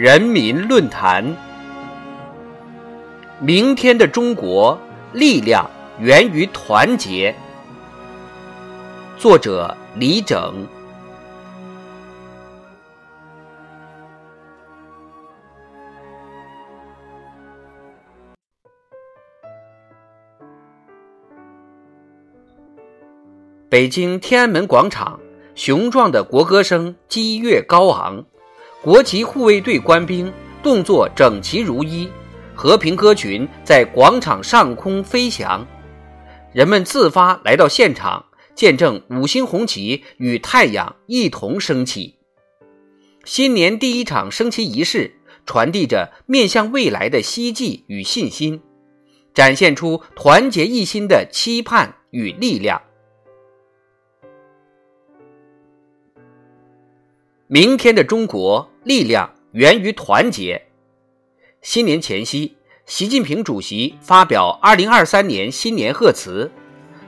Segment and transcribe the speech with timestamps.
[0.00, 1.36] 人民论坛：
[3.38, 4.80] 明天的中国
[5.12, 7.36] 力量源于团结。
[9.18, 10.66] 作者：李整。
[23.68, 25.20] 北京天安门广场，
[25.54, 28.24] 雄壮的国歌声激越高昂。
[28.82, 32.08] 国旗护卫队官兵动作整齐如一，
[32.54, 35.66] 和平鸽群在广场上空飞翔，
[36.54, 42.16] 人们自发来到现场，见证五星红旗与太阳一同升起。
[43.26, 45.12] 新年第一场升旗仪式，
[45.44, 48.62] 传递着面向未来的希冀与信心，
[49.34, 52.80] 展现出团结一心的期盼与力量。
[57.52, 60.68] 明天的中国力量源于团结。
[61.62, 62.54] 新年前夕，
[62.86, 66.48] 习近平主席发表2023年新年贺词，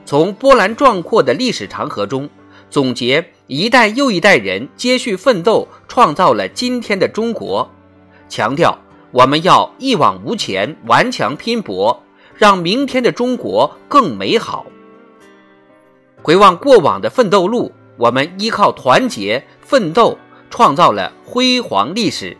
[0.04, 2.28] 从波澜壮阔的历史长河中
[2.68, 7.70] 总结一代又一代人接续奋斗，创造了今天的中国，
[8.28, 8.76] 强调
[9.12, 12.02] 我们要一往无前，顽强拼搏，
[12.34, 14.66] 让明天的中国更美好。
[16.20, 20.18] 回望过往的奋斗路，我们依靠团结奋斗。
[20.52, 22.36] 创造了辉煌历史。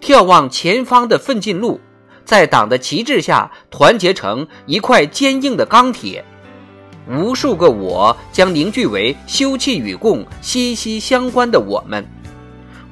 [0.00, 1.80] 眺望前方的奋进路，
[2.26, 6.22] 在党的旗帜下团结成一块坚硬的钢铁。
[7.08, 12.06] 无数个我将凝聚为休戚与共息息相关的我们，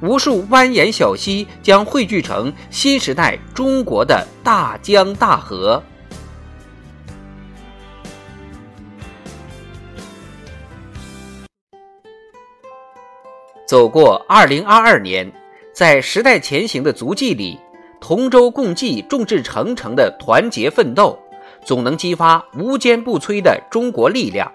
[0.01, 5.81] 无数蜿蜒小溪将汇聚成新时代中国的大江大河。
[13.73, 15.33] 走过二零二二年，
[15.73, 17.59] 在时代前行的足迹里，
[17.99, 21.17] 同舟共济、众志成城的团结奋斗，
[21.65, 24.51] 总能激发无坚不摧的中国力量。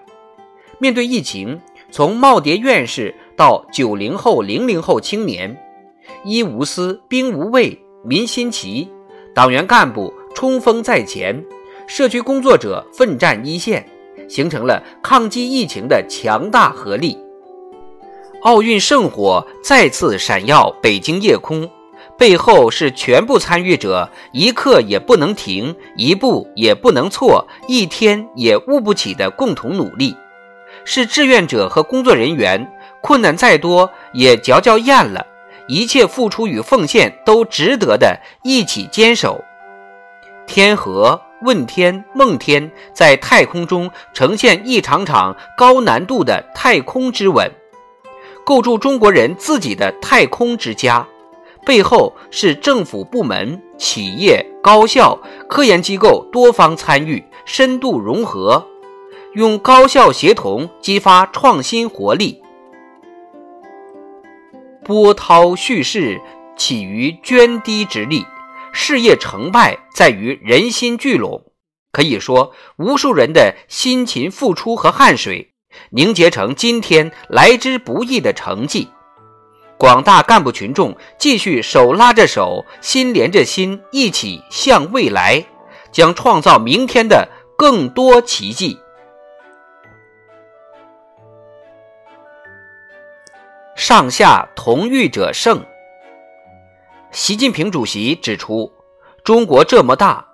[0.77, 1.59] 面对疫情，
[1.91, 5.53] 从耄耋院士到九零后、零零后青年，
[6.23, 8.89] 医无私，兵无畏，民心齐，
[9.35, 11.43] 党员干部冲锋在前，
[11.87, 13.85] 社区工作者奋战一线，
[14.29, 17.17] 形成了抗击疫情的强大合力。
[18.43, 21.69] 奥运圣火再次闪耀北京夜空，
[22.17, 30.15] 背后是全部参与者一刻也不能停、一步也不能错、一天也误不起的共同努力，
[30.85, 32.65] 是志愿者和工作人员
[33.01, 35.25] 困难再多也嚼嚼咽了，
[35.67, 39.43] 一切付出与奉献都值得的一起坚守。
[40.47, 47.51] 天河、问天、梦天在太空中呈现一场场高难度的太空之吻。
[48.49, 51.07] 构筑中国人自己的太空之家，
[51.67, 55.15] 背后是政府部门、企业、高校、
[55.47, 58.65] 科研机构多方参与、深度融合，
[59.35, 62.41] 用高效协同激发创新活力。
[64.83, 66.19] 波涛蓄势
[66.57, 68.25] 起于涓滴之力，
[68.71, 71.43] 事业成败在于人心聚拢。
[71.91, 75.53] 可以说，无数人的辛勤付出和汗水。
[75.91, 78.89] 凝结成今天来之不易的成绩，
[79.77, 85.43] 广大干部群众继续手拉着手，心连着心，一起向未来，
[85.91, 88.79] 将创造明天的更多奇迹。
[93.75, 95.65] 上下同欲者胜。
[97.11, 98.71] 习近平主席指出，
[99.23, 100.27] 中国这么大，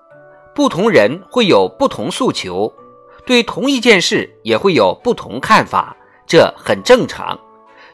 [0.53, 2.74] 不同人会有不同诉求。
[3.25, 5.95] 对同一件事也会有不同看法，
[6.27, 7.39] 这很正常。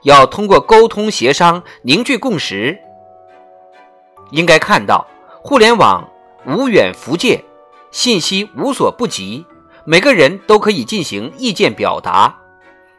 [0.04, 2.78] 要通过沟通协商凝聚共识。
[4.32, 5.08] 应该看到，
[5.42, 6.10] 互联网
[6.46, 7.44] 无远弗届，
[7.92, 9.46] 信息无所不及，
[9.86, 12.36] 每个人都可以进行意见表达。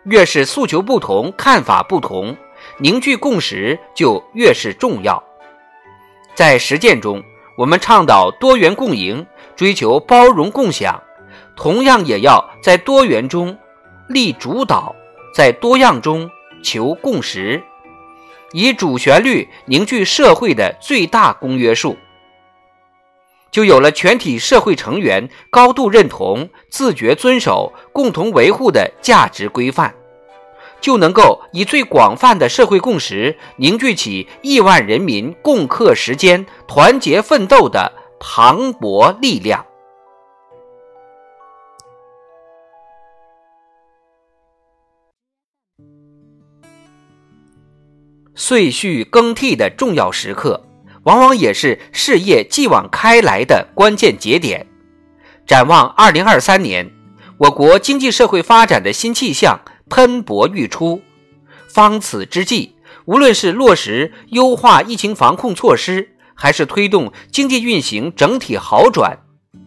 [0.05, 2.37] 越是诉求不同、看法不同，
[2.79, 5.23] 凝聚共识就越是重要。
[6.35, 7.23] 在实践中，
[7.57, 11.03] 我们倡导多元共赢，追求包容共享。
[11.57, 13.57] 同样也要在多元中
[14.09, 14.95] 立主导，
[15.35, 16.31] 在多样中
[16.63, 17.63] 求共识。
[18.53, 21.97] 以主旋律凝聚社会的最大公约数，
[23.51, 29.95] 就有了全体社会成员高度认同、自觉遵守、共同维护的价值规范，
[30.83, 39.65] 就能够以最广泛的社会共识凝聚起亿万人民共克时艰、团结奋斗的磅礴力量。
[48.35, 50.65] 岁序更替的重要时刻，
[51.03, 54.67] 往往也是事业继往开来的关键节点。
[55.47, 56.91] 展望二零二三年，
[57.37, 61.03] 我国经济社会发展的新气象喷薄欲出。
[61.69, 69.19] 方此之际，无论是落实优化疫情防控措施，还是推动经济运行整体好转，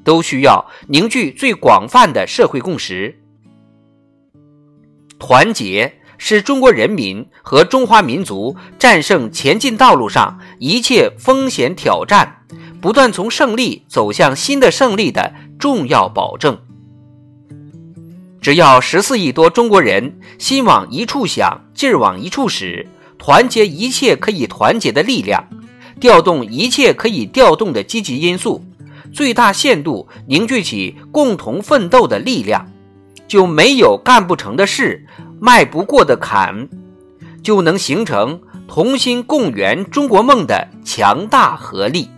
[0.04, 3.20] 都需要凝聚最广泛的社会共识，
[5.20, 6.00] 团结。
[6.18, 12.46] 是中国人民和中华民族战胜前进道路上一切风险挑战，
[12.82, 16.58] 不断从胜利走向新的胜利的重要保证。
[18.42, 25.44] 只要十四亿多中国人心往一处想，劲儿往一处使，团结一切可以团结的力量，
[26.00, 28.64] 调动一切可以调动的积极因素，
[29.12, 32.72] 最大限度凝聚起共同奋斗的力量，
[33.28, 35.08] 就没有干不成的事。
[35.46, 36.68] 迈不过的坎，
[37.44, 42.10] 就能形成同心共圆中国梦的强大合力。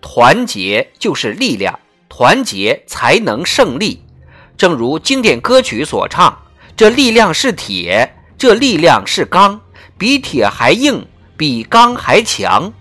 [0.00, 4.00] 团结就是力量，团结才能胜利。
[4.56, 6.34] 正如经典歌曲所唱
[6.74, 9.60] ：“这力量是铁，这力量是钢，
[9.98, 11.06] 比铁还硬，
[11.36, 12.72] 比钢还强。”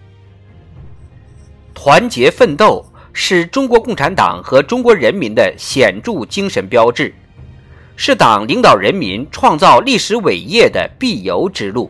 [1.83, 7.12] 团结奋斗是中国共产党和中国人民的显著精神标志，
[7.95, 11.89] 是党领导人民创造历史伟业的必由之路。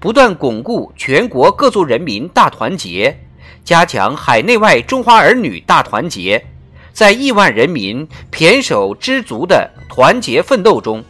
[0.00, 3.14] 不断巩固全国各族人民大团结，
[3.62, 6.42] 加强海内外中华儿女大团结，
[6.90, 11.04] 在亿万人民胼手知足的团结奋斗中，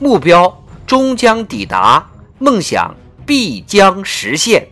[0.00, 2.10] 目标终将抵达，
[2.40, 2.92] 梦想
[3.24, 4.66] 必将实现。